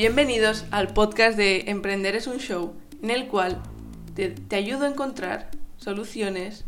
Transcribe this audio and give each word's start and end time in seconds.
Bienvenidos 0.00 0.64
al 0.70 0.94
podcast 0.94 1.36
de 1.36 1.64
Emprender 1.66 2.14
es 2.14 2.28
un 2.28 2.38
show, 2.38 2.72
en 3.02 3.10
el 3.10 3.26
cual 3.26 3.60
te, 4.14 4.36
ayudo 4.54 4.84
a 4.84 4.90
encontrar 4.90 5.50
soluciones 5.76 6.62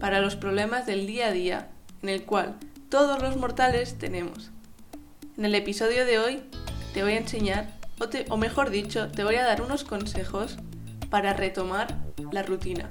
para 0.00 0.20
los 0.20 0.36
problemas 0.36 0.86
del 0.86 1.06
día 1.06 1.26
a 1.26 1.32
día, 1.32 1.70
en 2.02 2.08
el 2.08 2.24
cual 2.24 2.56
todos 2.88 3.20
los 3.20 3.36
mortales 3.36 3.98
tenemos. 3.98 4.52
En 5.36 5.44
el 5.44 5.54
episodio 5.54 6.06
de 6.06 6.18
hoy 6.18 6.44
te 6.94 7.02
voy 7.02 7.12
a 7.12 7.18
enseñar, 7.18 7.76
o, 8.00 8.08
te, 8.08 8.24
o 8.30 8.38
mejor 8.38 8.70
dicho, 8.70 9.10
te 9.10 9.22
voy 9.22 9.34
a 9.34 9.44
dar 9.44 9.60
unos 9.60 9.84
consejos 9.84 10.56
para 11.10 11.34
retomar 11.34 11.98
la 12.30 12.42
rutina. 12.42 12.90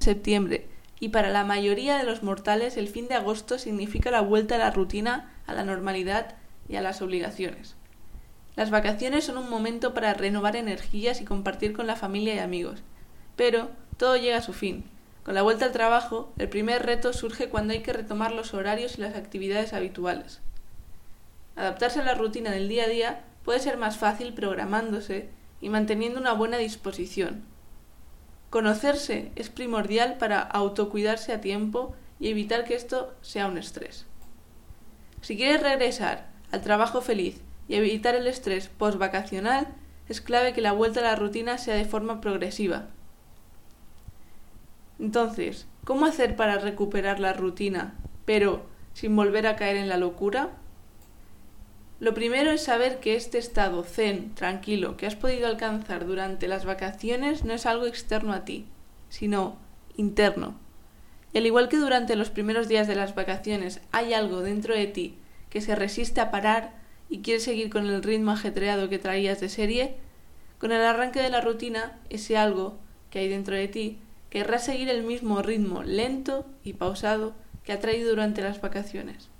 Septiembre 0.00 0.71
y 1.02 1.08
para 1.08 1.30
la 1.30 1.42
mayoría 1.42 1.98
de 1.98 2.04
los 2.04 2.22
mortales 2.22 2.76
el 2.76 2.86
fin 2.86 3.08
de 3.08 3.16
agosto 3.16 3.58
significa 3.58 4.12
la 4.12 4.20
vuelta 4.20 4.54
a 4.54 4.58
la 4.58 4.70
rutina, 4.70 5.34
a 5.48 5.52
la 5.52 5.64
normalidad 5.64 6.36
y 6.68 6.76
a 6.76 6.80
las 6.80 7.02
obligaciones. 7.02 7.74
Las 8.54 8.70
vacaciones 8.70 9.24
son 9.24 9.36
un 9.36 9.50
momento 9.50 9.94
para 9.94 10.14
renovar 10.14 10.54
energías 10.54 11.20
y 11.20 11.24
compartir 11.24 11.72
con 11.72 11.88
la 11.88 11.96
familia 11.96 12.36
y 12.36 12.38
amigos, 12.38 12.84
pero 13.34 13.68
todo 13.96 14.16
llega 14.16 14.36
a 14.36 14.42
su 14.42 14.52
fin. 14.52 14.84
Con 15.24 15.34
la 15.34 15.42
vuelta 15.42 15.64
al 15.64 15.72
trabajo, 15.72 16.32
el 16.38 16.48
primer 16.48 16.86
reto 16.86 17.12
surge 17.12 17.48
cuando 17.48 17.72
hay 17.72 17.80
que 17.80 17.92
retomar 17.92 18.30
los 18.30 18.54
horarios 18.54 18.96
y 18.96 19.00
las 19.00 19.16
actividades 19.16 19.72
habituales. 19.72 20.40
Adaptarse 21.56 21.98
a 21.98 22.04
la 22.04 22.14
rutina 22.14 22.52
del 22.52 22.68
día 22.68 22.84
a 22.84 22.88
día 22.88 23.24
puede 23.44 23.58
ser 23.58 23.76
más 23.76 23.98
fácil 23.98 24.34
programándose 24.34 25.30
y 25.60 25.68
manteniendo 25.68 26.20
una 26.20 26.32
buena 26.32 26.58
disposición, 26.58 27.42
Conocerse 28.52 29.32
es 29.34 29.48
primordial 29.48 30.18
para 30.18 30.42
autocuidarse 30.42 31.32
a 31.32 31.40
tiempo 31.40 31.94
y 32.20 32.28
evitar 32.28 32.64
que 32.64 32.74
esto 32.74 33.14
sea 33.22 33.46
un 33.46 33.56
estrés. 33.56 34.04
Si 35.22 35.38
quieres 35.38 35.62
regresar 35.62 36.28
al 36.50 36.60
trabajo 36.60 37.00
feliz 37.00 37.40
y 37.66 37.76
evitar 37.76 38.14
el 38.14 38.26
estrés 38.26 38.68
post-vacacional, 38.68 39.68
es 40.06 40.20
clave 40.20 40.52
que 40.52 40.60
la 40.60 40.72
vuelta 40.72 41.00
a 41.00 41.04
la 41.04 41.16
rutina 41.16 41.56
sea 41.56 41.76
de 41.76 41.86
forma 41.86 42.20
progresiva. 42.20 42.88
Entonces, 44.98 45.66
¿cómo 45.86 46.04
hacer 46.04 46.36
para 46.36 46.58
recuperar 46.58 47.20
la 47.20 47.32
rutina, 47.32 47.94
pero 48.26 48.66
sin 48.92 49.16
volver 49.16 49.46
a 49.46 49.56
caer 49.56 49.76
en 49.76 49.88
la 49.88 49.96
locura? 49.96 50.50
Lo 52.02 52.14
primero 52.14 52.50
es 52.50 52.64
saber 52.64 52.98
que 52.98 53.14
este 53.14 53.38
estado 53.38 53.84
zen, 53.84 54.34
tranquilo, 54.34 54.96
que 54.96 55.06
has 55.06 55.14
podido 55.14 55.46
alcanzar 55.46 56.04
durante 56.04 56.48
las 56.48 56.64
vacaciones 56.64 57.44
no 57.44 57.52
es 57.52 57.64
algo 57.64 57.86
externo 57.86 58.32
a 58.32 58.44
ti, 58.44 58.66
sino 59.08 59.56
interno. 59.96 60.56
Y 61.32 61.38
al 61.38 61.46
igual 61.46 61.68
que 61.68 61.76
durante 61.76 62.16
los 62.16 62.28
primeros 62.28 62.66
días 62.66 62.88
de 62.88 62.96
las 62.96 63.14
vacaciones 63.14 63.80
hay 63.92 64.14
algo 64.14 64.40
dentro 64.40 64.74
de 64.74 64.88
ti 64.88 65.14
que 65.48 65.60
se 65.60 65.76
resiste 65.76 66.20
a 66.20 66.32
parar 66.32 66.72
y 67.08 67.20
quiere 67.20 67.38
seguir 67.38 67.70
con 67.70 67.86
el 67.86 68.02
ritmo 68.02 68.32
ajetreado 68.32 68.88
que 68.88 68.98
traías 68.98 69.38
de 69.38 69.48
serie, 69.48 69.94
con 70.58 70.72
el 70.72 70.82
arranque 70.82 71.22
de 71.22 71.30
la 71.30 71.40
rutina, 71.40 72.00
ese 72.10 72.36
algo 72.36 72.80
que 73.10 73.20
hay 73.20 73.28
dentro 73.28 73.54
de 73.54 73.68
ti 73.68 74.00
querrá 74.28 74.58
seguir 74.58 74.88
el 74.88 75.04
mismo 75.04 75.40
ritmo 75.40 75.84
lento 75.84 76.46
y 76.64 76.72
pausado 76.72 77.32
que 77.62 77.72
ha 77.72 77.78
traído 77.78 78.10
durante 78.10 78.42
las 78.42 78.60
vacaciones. 78.60 79.31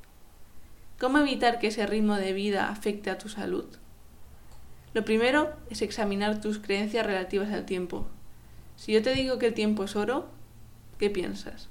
¿Cómo 1.03 1.19
evitar 1.19 1.59
que 1.59 1.67
ese 1.67 1.85
ritmo 1.85 2.15
de 2.15 2.33
vida 2.33 2.69
afecte 2.69 3.11
a 3.11 3.19
tu 3.19 3.29
salud? 3.29 3.65
Lo 4.95 5.05
primero 5.05 5.53
es 5.69 5.83
examinar 5.83 6.41
tus 6.41 6.61
creencias 6.61 7.05
relativas 7.05 7.53
al 7.53 7.67
tiempo. 7.67 8.07
Si 8.77 8.93
yo 8.93 9.03
te 9.03 9.13
digo 9.13 9.37
que 9.41 9.49
el 9.49 9.55
tiempo 9.55 9.83
es 9.83 9.97
oro, 9.97 10.29
¿qué 11.01 11.11
piensas? 11.11 11.69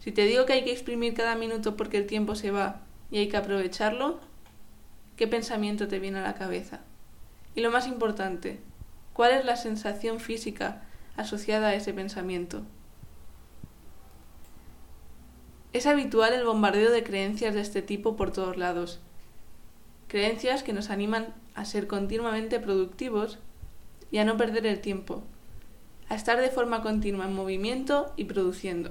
Si 0.00 0.10
te 0.10 0.24
digo 0.24 0.44
que 0.44 0.54
hay 0.54 0.64
que 0.64 0.72
exprimir 0.72 1.14
cada 1.14 1.36
minuto 1.36 1.76
porque 1.76 1.98
el 1.98 2.08
tiempo 2.08 2.34
se 2.34 2.50
va 2.50 2.80
y 3.12 3.18
hay 3.18 3.28
que 3.28 3.36
aprovecharlo, 3.36 4.18
¿qué 5.16 5.28
pensamiento 5.28 5.86
te 5.86 6.00
viene 6.00 6.18
a 6.18 6.22
la 6.22 6.34
cabeza? 6.34 6.80
Y 7.54 7.60
lo 7.60 7.70
más 7.70 7.86
importante, 7.86 8.58
¿cuál 9.12 9.34
es 9.34 9.44
la 9.44 9.54
sensación 9.54 10.18
física 10.18 10.82
asociada 11.16 11.68
a 11.68 11.74
ese 11.76 11.92
pensamiento? 11.92 12.62
Es 15.72 15.86
habitual 15.86 16.32
el 16.32 16.44
bombardeo 16.44 16.90
de 16.90 17.04
creencias 17.04 17.54
de 17.54 17.60
este 17.60 17.80
tipo 17.80 18.16
por 18.16 18.32
todos 18.32 18.56
lados. 18.56 18.98
Creencias 20.08 20.64
que 20.64 20.72
nos 20.72 20.90
animan 20.90 21.32
a 21.54 21.64
ser 21.64 21.86
continuamente 21.86 22.58
productivos 22.58 23.38
y 24.10 24.18
a 24.18 24.24
no 24.24 24.36
perder 24.36 24.66
el 24.66 24.80
tiempo, 24.80 25.22
a 26.08 26.16
estar 26.16 26.40
de 26.40 26.50
forma 26.50 26.82
continua 26.82 27.26
en 27.26 27.34
movimiento 27.34 28.12
y 28.16 28.24
produciendo. 28.24 28.90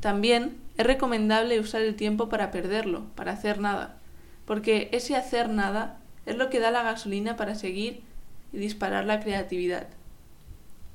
También 0.00 0.56
es 0.78 0.86
recomendable 0.86 1.60
usar 1.60 1.82
el 1.82 1.96
tiempo 1.96 2.30
para 2.30 2.50
perderlo, 2.50 3.04
para 3.14 3.32
hacer 3.32 3.60
nada, 3.60 3.98
porque 4.46 4.88
ese 4.92 5.16
hacer 5.16 5.50
nada 5.50 6.00
es 6.24 6.36
lo 6.36 6.48
que 6.48 6.60
da 6.60 6.70
la 6.70 6.82
gasolina 6.82 7.36
para 7.36 7.54
seguir 7.54 8.00
y 8.52 8.58
disparar 8.58 9.04
la 9.04 9.20
creatividad. 9.20 9.88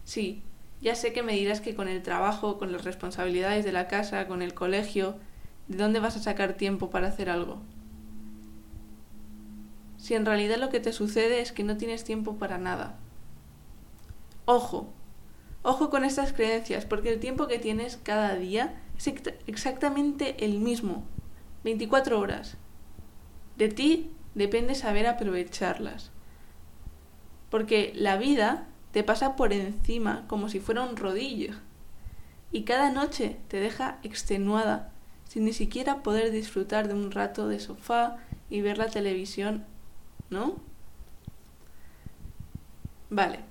Sí, 0.03 0.41
ya 0.81 0.95
sé 0.95 1.13
que 1.13 1.23
me 1.23 1.33
dirás 1.33 1.61
que 1.61 1.75
con 1.75 1.88
el 1.88 2.03
trabajo, 2.03 2.57
con 2.57 2.71
las 2.71 2.83
responsabilidades 2.83 3.65
de 3.65 3.71
la 3.71 3.88
casa, 3.88 4.27
con 4.27 4.41
el 4.41 4.53
colegio, 4.53 5.15
¿de 5.67 5.77
dónde 5.77 5.99
vas 5.99 6.15
a 6.15 6.21
sacar 6.21 6.53
tiempo 6.53 6.89
para 6.89 7.07
hacer 7.07 7.29
algo? 7.29 7.61
Si 9.97 10.13
en 10.13 10.25
realidad 10.25 10.57
lo 10.57 10.69
que 10.69 10.79
te 10.79 10.93
sucede 10.93 11.41
es 11.41 11.51
que 11.51 11.63
no 11.63 11.77
tienes 11.77 12.03
tiempo 12.03 12.35
para 12.35 12.57
nada. 12.57 12.97
Ojo, 14.45 14.93
ojo 15.63 15.89
con 15.89 16.05
estas 16.05 16.31
creencias, 16.31 16.85
porque 16.85 17.11
el 17.11 17.19
tiempo 17.19 17.47
que 17.47 17.59
tienes 17.59 17.97
cada 17.97 18.35
día 18.35 18.79
es 18.97 19.11
exactamente 19.47 20.45
el 20.45 20.59
mismo, 20.59 21.03
24 21.63 22.19
horas. 22.19 22.55
De 23.57 23.67
ti 23.67 24.11
depende 24.35 24.75
saber 24.75 25.07
aprovecharlas. 25.07 26.11
Porque 27.49 27.91
la 27.95 28.17
vida 28.17 28.67
te 28.97 29.03
pasa 29.03 29.35
por 29.35 29.53
encima 29.53 30.24
como 30.25 30.50
si 30.50 30.59
fuera 30.59 30.81
un 30.81 30.97
rodillo. 30.97 31.53
Y 32.52 32.63
cada 32.63 32.90
noche 32.90 33.38
te 33.47 33.59
deja 33.59 34.00
extenuada, 34.02 34.91
sin 35.30 35.46
ni 35.46 35.53
siquiera 35.53 36.02
poder 36.02 36.31
disfrutar 36.31 36.88
de 36.88 36.96
un 36.96 37.12
rato 37.12 37.47
de 37.47 37.59
sofá 37.59 38.18
y 38.50 38.62
ver 38.62 38.80
la 38.80 38.88
televisión, 38.88 39.66
¿no? 40.31 40.56
Vale, 43.12 43.41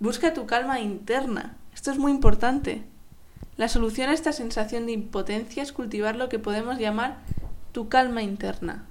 busca 0.00 0.32
tu 0.32 0.46
calma 0.46 0.80
interna. 0.80 1.58
Esto 1.74 1.90
es 1.90 1.98
muy 1.98 2.10
importante. 2.10 2.82
La 3.58 3.68
solución 3.68 4.08
a 4.08 4.14
esta 4.14 4.32
sensación 4.32 4.86
de 4.86 4.92
impotencia 4.92 5.62
es 5.62 5.74
cultivar 5.74 6.16
lo 6.16 6.30
que 6.30 6.38
podemos 6.38 6.78
llamar 6.78 7.18
tu 7.72 7.90
calma 7.90 8.22
interna. 8.22 8.86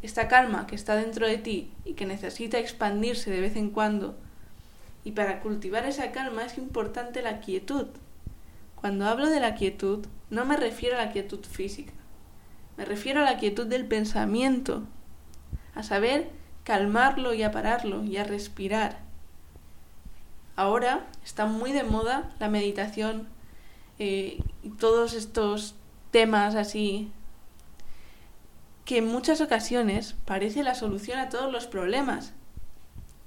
Esta 0.00 0.28
calma 0.28 0.68
que 0.68 0.76
está 0.76 0.94
dentro 0.94 1.26
de 1.26 1.38
ti 1.38 1.72
y 1.84 1.94
que 1.94 2.06
necesita 2.06 2.60
expandirse 2.60 3.32
de 3.32 3.40
vez 3.40 3.56
en 3.56 3.70
cuando 3.70 4.16
y 5.04 5.12
para 5.12 5.40
cultivar 5.40 5.84
esa 5.84 6.10
calma 6.12 6.44
es 6.44 6.58
importante 6.58 7.22
la 7.22 7.40
quietud. 7.40 7.86
Cuando 8.74 9.06
hablo 9.06 9.28
de 9.28 9.40
la 9.40 9.54
quietud, 9.54 10.06
no 10.30 10.44
me 10.44 10.56
refiero 10.56 10.96
a 10.96 11.04
la 11.04 11.12
quietud 11.12 11.44
física, 11.44 11.92
me 12.76 12.84
refiero 12.84 13.20
a 13.20 13.24
la 13.24 13.36
quietud 13.36 13.66
del 13.66 13.86
pensamiento, 13.86 14.82
a 15.74 15.82
saber 15.82 16.30
calmarlo 16.64 17.34
y 17.34 17.42
a 17.42 17.52
pararlo 17.52 18.02
y 18.04 18.16
a 18.16 18.24
respirar. 18.24 18.98
Ahora 20.56 21.06
está 21.24 21.46
muy 21.46 21.72
de 21.72 21.84
moda 21.84 22.32
la 22.38 22.48
meditación 22.48 23.28
eh, 23.98 24.42
y 24.62 24.70
todos 24.70 25.14
estos 25.14 25.74
temas 26.10 26.54
así 26.54 27.10
que 28.84 28.98
en 28.98 29.06
muchas 29.06 29.40
ocasiones 29.40 30.14
parece 30.24 30.62
la 30.62 30.74
solución 30.74 31.18
a 31.18 31.28
todos 31.28 31.50
los 31.50 31.66
problemas, 31.66 32.34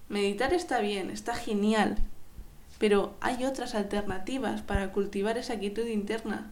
Meditar 0.10 0.54
está 0.54 0.80
bien, 0.80 1.10
está 1.10 1.36
genial, 1.36 1.98
pero 2.80 3.16
hay 3.20 3.44
otras 3.44 3.76
alternativas 3.76 4.62
para 4.62 4.92
cultivar 4.92 5.38
esa 5.38 5.60
quietud 5.60 5.86
interna. 5.86 6.52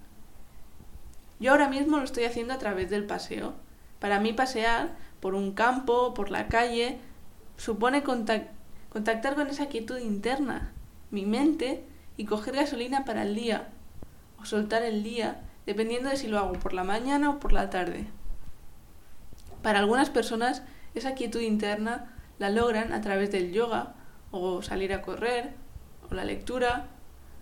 Yo 1.40 1.52
ahora 1.52 1.70
mismo 1.70 1.98
lo 1.98 2.04
estoy 2.04 2.26
haciendo 2.26 2.54
a 2.54 2.60
través 2.60 2.90
del 2.90 3.06
paseo. 3.06 3.53
Para 4.00 4.20
mí 4.20 4.34
pasear 4.34 4.96
por 5.20 5.35
un 5.35 5.53
campo, 5.53 6.14
por 6.14 6.32
la 6.32 6.47
calle, 6.47 6.97
supone 7.58 8.03
contactar 8.03 9.35
con 9.35 9.47
esa 9.47 9.68
quietud 9.68 9.97
interna, 9.97 10.74
mi 11.12 11.26
mente, 11.26 11.84
y 12.18 12.26
coger 12.26 12.56
gasolina 12.56 13.06
para 13.06 13.24
el 13.24 13.35
día, 13.35 13.70
o 14.40 14.46
soltar 14.46 14.84
el 14.84 15.03
día, 15.03 15.41
dependiendo 15.66 16.09
de 16.09 16.18
si 16.18 16.28
lo 16.28 16.40
hago 16.40 16.53
por 16.53 16.74
la 16.74 16.84
mañana 16.84 17.29
o 17.29 17.40
por 17.40 17.53
la 17.53 17.70
tarde. 17.70 18.08
Para 19.62 19.79
algunas 19.79 20.09
personas, 20.09 20.62
esa 20.94 21.16
quietud 21.16 21.41
interna 21.41 22.15
la 22.40 22.49
logran 22.49 22.93
a 22.93 23.02
través 23.02 23.32
del 23.32 23.52
yoga 23.52 23.93
o 24.32 24.61
salir 24.61 24.93
a 24.93 25.02
correr 25.02 25.53
o 26.09 26.14
la 26.14 26.26
lectura 26.26 26.87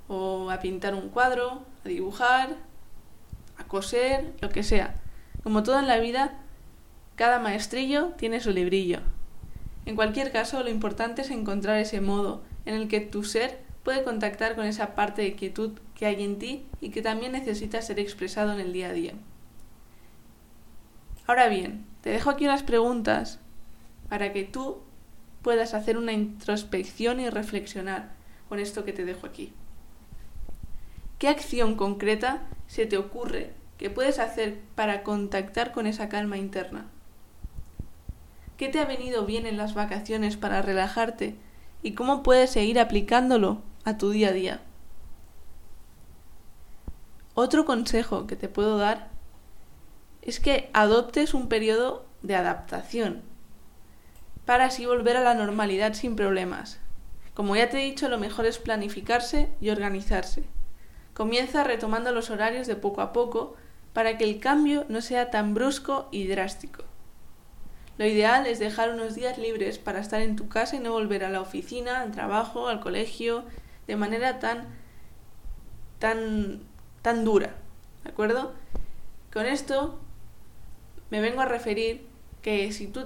o 0.07 0.51
a 0.51 0.60
pintar 0.60 0.95
un 0.95 1.10
cuadro, 1.10 1.63
a 1.86 1.88
dibujar, 1.88 2.56
a 3.57 3.63
coser, 3.66 4.34
lo 4.42 4.50
que 4.50 4.63
sea. 4.63 4.95
Como 5.44 5.63
todo 5.63 5.80
en 5.80 5.88
la 5.88 6.00
vida, 6.00 6.40
cada 7.16 7.40
maestrillo 7.40 8.10
tiene 8.18 8.40
su 8.40 8.51
librillo. 8.51 9.00
En 9.86 9.95
cualquier 9.95 10.31
caso, 10.31 10.63
lo 10.63 10.69
importante 10.69 11.24
es 11.24 11.31
encontrar 11.31 11.78
ese 11.78 12.01
modo 12.01 12.44
en 12.66 12.75
el 12.75 12.88
que 12.88 13.01
tu 13.01 13.24
ser 13.24 13.62
puede 13.84 14.04
contactar 14.04 14.56
con 14.56 14.66
esa 14.66 14.96
parte 14.96 15.22
de 15.22 15.36
quietud 15.36 15.72
que 15.96 16.06
hay 16.06 16.24
en 16.24 16.39
ti 16.39 16.66
y 16.80 16.89
que 16.89 17.01
también 17.01 17.34
necesita 17.34 17.81
ser 17.81 18.00
expresado 18.00 18.54
en 18.54 18.62
el 18.62 18.72
día 18.72 18.89
a 18.89 18.94
día. 18.94 19.13
Ahora 21.28 21.48
bien, 21.48 21.86
te 22.01 22.10
dejo 22.10 22.30
aquí 22.30 22.46
unas 22.46 22.63
preguntas 22.63 23.39
para 24.13 24.31
que 24.31 24.44
tú 24.44 24.77
puedas 25.42 25.74
hacer 25.74 25.98
una 25.98 26.12
introspección 26.13 27.19
y 27.19 27.31
reflexionar 27.31 28.12
con 28.48 28.60
esto 28.60 28.86
que 28.86 28.94
te 28.94 29.06
dejo 29.06 29.25
aquí. 29.25 29.51
¿Qué 31.18 31.30
acción 31.30 31.74
concreta 31.74 32.44
se 32.68 32.86
te 32.86 32.95
ocurre 32.98 33.54
que 33.80 33.89
puedes 33.89 34.19
hacer 34.19 34.60
para 34.75 35.01
contactar 35.01 35.71
con 35.71 35.88
esa 35.88 36.10
calma 36.10 36.38
interna? 36.38 36.86
¿Qué 38.56 38.69
te 38.69 38.77
ha 38.77 38.86
venido 38.86 39.25
bien 39.25 39.48
en 39.48 39.57
las 39.57 39.74
vacaciones 39.74 40.38
para 40.38 40.62
relajarte 40.62 41.36
y 41.81 41.94
cómo 41.94 42.21
puedes 42.21 42.51
seguir 42.51 42.80
aplicándolo 42.80 43.63
a 43.83 43.98
tu 43.98 44.12
día 44.12 44.27
a 44.27 44.33
día? 44.33 44.62
Otro 47.33 47.65
consejo 47.65 48.27
que 48.27 48.36
te 48.36 48.48
puedo 48.48 48.77
dar 48.77 49.10
es 50.21 50.39
que 50.39 50.69
adoptes 50.74 51.33
un 51.33 51.50
periodo 51.50 52.06
de 52.21 52.36
adaptación 52.36 53.33
para 54.45 54.66
así 54.66 54.86
volver 54.86 55.18
a 55.18 55.24
la 55.24 55.34
normalidad 55.34 55.94
sin 55.94 56.16
problemas. 56.16 56.80
Como 57.34 57.56
ya 57.56 57.69
te 57.69 57.78
he 57.78 57.86
dicho, 57.86 58.10
lo 58.10 58.18
mejor 58.18 58.45
es 58.45 58.60
planificarse 58.60 59.50
y 59.60 59.69
organizarse. 59.69 60.44
Comienza 61.13 61.63
retomando 61.63 62.12
los 62.12 62.30
horarios 62.30 62.68
de 62.68 62.75
poco 62.75 63.01
a 63.01 63.13
poco 63.13 63.56
para 63.94 64.18
que 64.18 64.24
el 64.24 64.40
cambio 64.40 64.86
no 64.90 65.01
sea 65.01 65.30
tan 65.31 65.54
brusco 65.54 66.07
y 66.12 66.28
drástico. 66.28 66.84
Lo 67.98 68.06
ideal 68.06 68.48
es 68.48 68.60
dejar 68.60 68.90
unos 68.90 69.13
días 69.13 69.38
libres 69.38 69.78
para 69.78 70.00
estar 70.00 70.22
en 70.22 70.36
tu 70.36 70.50
casa 70.50 70.75
y 70.75 70.80
no 70.80 70.92
volver 70.92 71.24
a 71.24 71.30
la 71.30 71.42
oficina, 71.42 72.01
al 72.01 72.12
trabajo, 72.12 72.68
al 72.68 72.80
colegio, 72.80 73.44
de 73.88 73.96
manera 73.96 74.39
tan 74.39 74.68
tan 76.00 76.62
tan 77.01 77.24
dura, 77.24 77.56
¿de 78.04 78.10
acuerdo? 78.10 78.54
Con 79.31 79.46
esto 79.46 80.00
me 81.12 81.22
vengo 81.22 81.42
a 81.42 81.46
referir 81.46 82.07
que 82.42 82.72
si 82.72 82.88
tú 82.88 83.06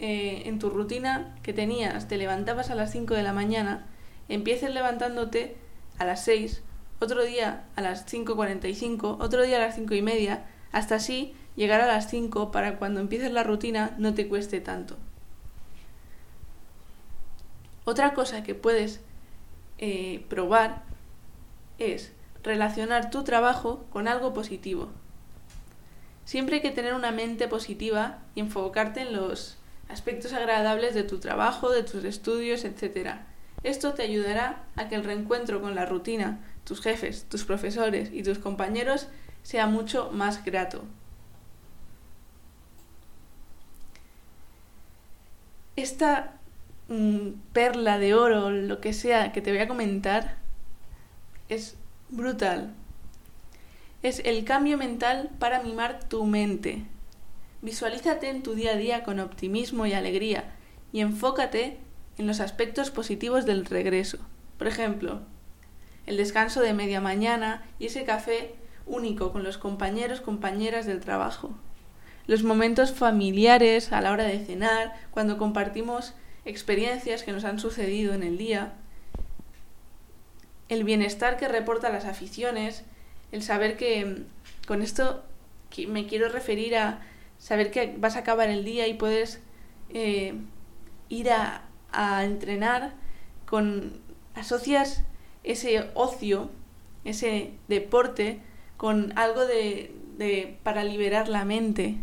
eh, 0.00 0.42
en 0.46 0.58
tu 0.58 0.70
rutina 0.70 1.34
que 1.42 1.52
tenías 1.52 2.08
te 2.08 2.18
levantabas 2.18 2.70
a 2.70 2.74
las 2.74 2.92
5 2.92 3.14
de 3.14 3.22
la 3.22 3.32
mañana, 3.32 3.86
empieces 4.28 4.72
levantándote 4.72 5.56
a 5.98 6.04
las 6.04 6.24
6, 6.24 6.62
otro 7.00 7.24
día 7.24 7.64
a 7.76 7.82
las 7.82 8.06
5.45, 8.06 9.16
otro 9.20 9.42
día 9.42 9.56
a 9.56 9.66
las 9.66 9.74
5 9.74 9.94
y 9.94 10.02
media, 10.02 10.46
hasta 10.72 10.96
así 10.96 11.34
llegar 11.56 11.80
a 11.80 11.86
las 11.86 12.08
5 12.10 12.50
para 12.52 12.78
cuando 12.78 13.00
empieces 13.00 13.32
la 13.32 13.42
rutina 13.42 13.94
no 13.98 14.14
te 14.14 14.28
cueste 14.28 14.60
tanto. 14.60 14.96
Otra 17.84 18.14
cosa 18.14 18.42
que 18.42 18.54
puedes 18.54 19.00
eh, 19.78 20.24
probar 20.28 20.82
es 21.78 22.12
relacionar 22.42 23.10
tu 23.10 23.24
trabajo 23.24 23.84
con 23.90 24.08
algo 24.08 24.34
positivo. 24.34 24.88
Siempre 26.24 26.56
hay 26.56 26.62
que 26.62 26.70
tener 26.70 26.94
una 26.94 27.10
mente 27.10 27.48
positiva 27.48 28.18
y 28.34 28.40
enfocarte 28.40 29.00
en 29.00 29.14
los 29.14 29.57
aspectos 29.88 30.32
agradables 30.32 30.94
de 30.94 31.02
tu 31.02 31.18
trabajo, 31.18 31.70
de 31.70 31.82
tus 31.82 32.04
estudios, 32.04 32.64
etc. 32.64 33.16
Esto 33.62 33.94
te 33.94 34.02
ayudará 34.02 34.64
a 34.76 34.88
que 34.88 34.94
el 34.94 35.04
reencuentro 35.04 35.60
con 35.60 35.74
la 35.74 35.86
rutina, 35.86 36.40
tus 36.64 36.80
jefes, 36.80 37.24
tus 37.28 37.44
profesores 37.44 38.10
y 38.12 38.22
tus 38.22 38.38
compañeros 38.38 39.08
sea 39.42 39.66
mucho 39.66 40.10
más 40.12 40.44
grato. 40.44 40.84
Esta 45.76 46.32
mm, 46.88 47.30
perla 47.52 47.98
de 47.98 48.14
oro, 48.14 48.50
lo 48.50 48.80
que 48.80 48.92
sea 48.92 49.32
que 49.32 49.40
te 49.40 49.50
voy 49.50 49.60
a 49.60 49.68
comentar, 49.68 50.36
es 51.48 51.76
brutal. 52.08 52.74
Es 54.02 54.20
el 54.24 54.44
cambio 54.44 54.76
mental 54.76 55.30
para 55.38 55.62
mimar 55.62 56.04
tu 56.08 56.24
mente. 56.24 56.84
Visualízate 57.60 58.28
en 58.28 58.42
tu 58.42 58.54
día 58.54 58.72
a 58.72 58.76
día 58.76 59.02
con 59.02 59.18
optimismo 59.18 59.84
y 59.86 59.92
alegría 59.92 60.52
y 60.92 61.00
enfócate 61.00 61.78
en 62.16 62.26
los 62.26 62.40
aspectos 62.40 62.90
positivos 62.90 63.46
del 63.46 63.66
regreso. 63.66 64.18
Por 64.58 64.68
ejemplo, 64.68 65.22
el 66.06 66.16
descanso 66.16 66.60
de 66.60 66.72
media 66.72 67.00
mañana 67.00 67.62
y 67.78 67.86
ese 67.86 68.04
café 68.04 68.54
único 68.86 69.32
con 69.32 69.42
los 69.42 69.58
compañeros, 69.58 70.20
compañeras 70.20 70.86
del 70.86 71.00
trabajo. 71.00 71.50
Los 72.26 72.42
momentos 72.42 72.92
familiares 72.92 73.92
a 73.92 74.00
la 74.00 74.12
hora 74.12 74.24
de 74.24 74.44
cenar, 74.44 74.94
cuando 75.10 75.36
compartimos 75.36 76.14
experiencias 76.44 77.22
que 77.22 77.32
nos 77.32 77.44
han 77.44 77.58
sucedido 77.58 78.14
en 78.14 78.22
el 78.22 78.38
día. 78.38 78.74
El 80.68 80.84
bienestar 80.84 81.36
que 81.36 81.48
reporta 81.48 81.90
las 81.90 82.04
aficiones, 82.04 82.84
el 83.32 83.42
saber 83.42 83.76
que 83.76 84.04
mm, 84.04 84.66
con 84.66 84.82
esto 84.82 85.24
me 85.88 86.06
quiero 86.06 86.28
referir 86.28 86.76
a 86.76 87.00
saber 87.38 87.70
que 87.70 87.94
vas 87.98 88.16
a 88.16 88.20
acabar 88.20 88.50
el 88.50 88.64
día 88.64 88.86
y 88.86 88.94
puedes 88.94 89.40
eh, 89.90 90.34
ir 91.08 91.30
a, 91.30 91.62
a, 91.92 92.24
entrenar 92.24 92.92
con 93.46 94.00
asocias 94.34 95.04
ese 95.44 95.90
ocio, 95.94 96.50
ese 97.04 97.52
deporte 97.68 98.40
con 98.76 99.16
algo 99.16 99.46
de, 99.46 99.94
de 100.18 100.58
para 100.62 100.84
liberar 100.84 101.28
la 101.28 101.44
mente. 101.44 101.96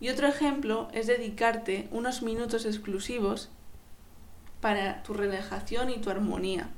Y 0.00 0.10
otro 0.10 0.28
ejemplo 0.28 0.88
es 0.92 1.06
dedicarte 1.06 1.88
unos 1.90 2.22
minutos 2.22 2.66
exclusivos 2.66 3.50
para 4.60 5.02
tu 5.02 5.14
relajación 5.14 5.90
y 5.90 5.98
tu 5.98 6.10
armonía. 6.10 6.70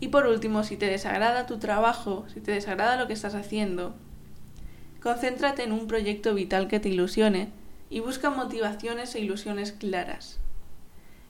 Y 0.00 0.08
por 0.08 0.26
último, 0.26 0.64
si 0.64 0.76
te 0.76 0.86
desagrada 0.86 1.46
tu 1.46 1.58
trabajo, 1.58 2.26
si 2.34 2.40
te 2.40 2.50
desagrada 2.50 2.96
lo 2.96 3.06
que 3.06 3.12
estás 3.12 3.36
haciendo, 3.36 3.94
concéntrate 5.02 5.64
en 5.64 5.72
un 5.72 5.86
proyecto 5.86 6.34
vital 6.34 6.68
que 6.68 6.80
te 6.80 6.88
ilusione 6.88 7.50
y 7.90 8.00
busca 8.00 8.30
motivaciones 8.30 9.14
e 9.14 9.20
ilusiones 9.20 9.72
claras. 9.72 10.38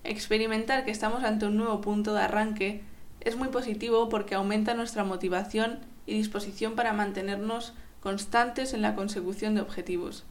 Experimentar 0.04 0.84
que 0.84 0.90
estamos 0.90 1.24
ante 1.24 1.46
un 1.46 1.56
nuevo 1.56 1.80
punto 1.80 2.12
de 2.14 2.22
arranque 2.22 2.82
es 3.20 3.36
muy 3.36 3.48
positivo 3.48 4.08
porque 4.08 4.34
aumenta 4.34 4.74
nuestra 4.74 5.04
motivación 5.04 5.78
y 6.06 6.14
disposición 6.14 6.74
para 6.74 6.92
mantenernos 6.92 7.72
constantes 8.00 8.74
en 8.74 8.82
la 8.82 8.94
consecución 8.94 9.54
de 9.54 9.60
objetivos. 9.60 10.24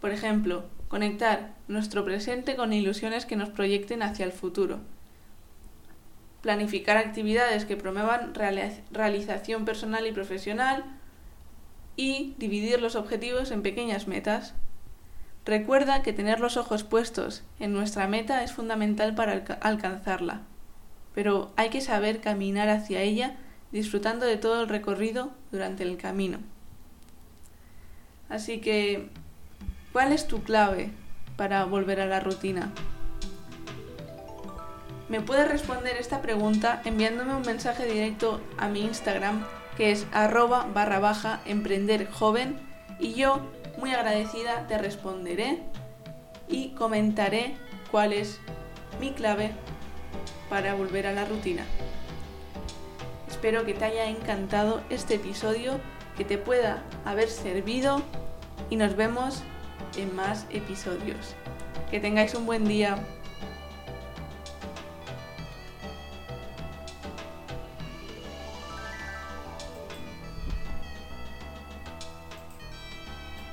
Por 0.00 0.10
ejemplo, 0.10 0.64
conectar 0.88 1.54
nuestro 1.68 2.04
presente 2.04 2.56
con 2.56 2.72
ilusiones 2.72 3.24
que 3.24 3.36
nos 3.36 3.48
proyecten 3.48 4.02
hacia 4.02 4.26
el 4.26 4.32
futuro 4.32 4.80
planificar 6.42 6.96
actividades 6.96 7.64
que 7.64 7.76
promuevan 7.76 8.34
realización 8.34 9.64
personal 9.64 10.06
y 10.06 10.12
profesional 10.12 10.84
y 11.96 12.34
dividir 12.38 12.80
los 12.80 12.96
objetivos 12.96 13.50
en 13.50 13.62
pequeñas 13.62 14.08
metas. 14.08 14.54
Recuerda 15.44 16.02
que 16.02 16.12
tener 16.12 16.40
los 16.40 16.56
ojos 16.56 16.84
puestos 16.84 17.42
en 17.58 17.72
nuestra 17.72 18.06
meta 18.06 18.44
es 18.44 18.52
fundamental 18.52 19.14
para 19.14 19.42
alcanzarla, 19.60 20.42
pero 21.14 21.52
hay 21.56 21.70
que 21.70 21.80
saber 21.80 22.20
caminar 22.20 22.68
hacia 22.68 23.02
ella 23.02 23.36
disfrutando 23.72 24.26
de 24.26 24.36
todo 24.36 24.62
el 24.62 24.68
recorrido 24.68 25.30
durante 25.50 25.82
el 25.82 25.96
camino. 25.96 26.38
Así 28.28 28.60
que, 28.60 29.08
¿cuál 29.92 30.12
es 30.12 30.26
tu 30.26 30.42
clave 30.42 30.90
para 31.36 31.64
volver 31.64 32.00
a 32.00 32.06
la 32.06 32.20
rutina? 32.20 32.72
me 35.12 35.20
puedes 35.20 35.46
responder 35.46 35.98
esta 35.98 36.22
pregunta 36.22 36.80
enviándome 36.86 37.34
un 37.34 37.42
mensaje 37.42 37.84
directo 37.84 38.40
a 38.56 38.68
mi 38.68 38.80
Instagram 38.80 39.44
que 39.82 39.90
es 39.90 40.06
arroba 40.12 40.68
barra 40.72 41.00
baja 41.00 41.40
emprender 41.44 42.08
joven 42.08 42.56
y 43.00 43.14
yo 43.14 43.40
muy 43.78 43.90
agradecida 43.90 44.68
te 44.68 44.78
responderé 44.78 45.58
y 46.48 46.68
comentaré 46.68 47.56
cuál 47.90 48.12
es 48.12 48.38
mi 49.00 49.10
clave 49.10 49.50
para 50.48 50.74
volver 50.74 51.08
a 51.08 51.12
la 51.12 51.24
rutina. 51.24 51.64
Espero 53.28 53.64
que 53.64 53.74
te 53.74 53.86
haya 53.86 54.06
encantado 54.06 54.82
este 54.88 55.16
episodio, 55.16 55.80
que 56.16 56.24
te 56.24 56.38
pueda 56.38 56.84
haber 57.04 57.28
servido 57.28 58.02
y 58.70 58.76
nos 58.76 58.94
vemos 58.94 59.42
en 59.96 60.14
más 60.14 60.46
episodios. 60.50 61.34
Que 61.90 61.98
tengáis 61.98 62.36
un 62.36 62.46
buen 62.46 62.68
día. 62.68 62.98